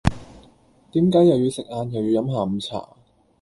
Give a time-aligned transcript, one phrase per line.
[0.93, 2.95] 點解又要食晏又要飲下午茶